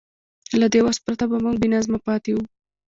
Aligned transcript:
له 0.59 0.67
دې 0.73 0.79
وس 0.85 0.97
پرته 1.05 1.25
به 1.29 1.37
موږ 1.45 1.55
بېنظمه 1.61 1.99
پاتې 2.07 2.31
وو. 2.33 2.43